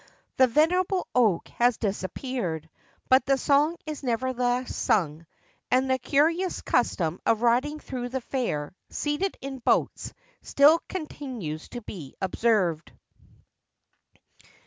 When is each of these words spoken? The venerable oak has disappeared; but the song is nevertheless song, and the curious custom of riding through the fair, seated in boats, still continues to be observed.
The 0.37 0.47
venerable 0.47 1.07
oak 1.13 1.47
has 1.49 1.77
disappeared; 1.77 2.67
but 3.07 3.23
the 3.27 3.37
song 3.37 3.77
is 3.85 4.01
nevertheless 4.01 4.75
song, 4.75 5.27
and 5.69 5.91
the 5.91 5.99
curious 5.99 6.63
custom 6.63 7.21
of 7.23 7.43
riding 7.43 7.79
through 7.79 8.09
the 8.09 8.21
fair, 8.21 8.75
seated 8.89 9.37
in 9.41 9.59
boats, 9.59 10.11
still 10.41 10.79
continues 10.89 11.69
to 11.69 11.81
be 11.83 12.15
observed. 12.19 12.91